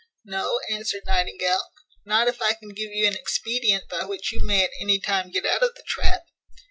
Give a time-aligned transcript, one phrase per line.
[0.25, 1.61] "No;" answered Nightingale,
[2.05, 5.29] "not if I can give you an expedient by which you may at any time
[5.29, 6.23] get out of the trap."